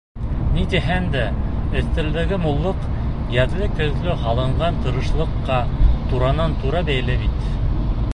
Ни 0.53 0.61
тиһәң 0.69 1.03
дә, 1.15 1.25
өҫтәлдәге 1.81 2.39
муллыҡ 2.45 2.87
яҙлы-көҙлө 3.35 4.15
һалынған 4.23 4.79
тырышлыҡҡа 4.87 5.59
туранан-тура 6.15 6.83
бәйле 6.89 7.19
бит. 7.27 7.47